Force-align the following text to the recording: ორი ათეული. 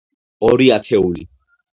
ორი 0.47 0.69
ათეული. 0.77 1.27